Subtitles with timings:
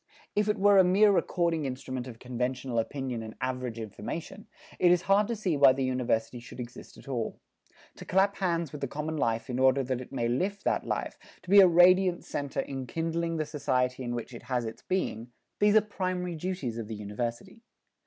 [0.35, 4.47] If it were a mere recording instrument of conventional opinion and average information,
[4.79, 7.39] it is hard to see why the University should exist at all.
[7.97, 11.19] To clasp hands with the common life in order that it may lift that life,
[11.43, 15.75] to be a radiant center enkindling the society in which it has its being, these
[15.75, 17.61] are primary duties of the University.